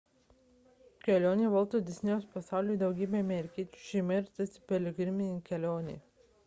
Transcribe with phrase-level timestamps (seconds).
[1.07, 6.01] kelionė į volto disnėjaus pasaulį daugybei amerikiečių šeimų yra tarsi piligriminė kelionė